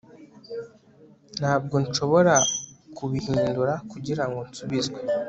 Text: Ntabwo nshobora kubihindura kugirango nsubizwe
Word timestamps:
Ntabwo 1.39 1.75
nshobora 1.83 2.35
kubihindura 2.97 3.73
kugirango 3.91 4.39
nsubizwe 4.49 4.99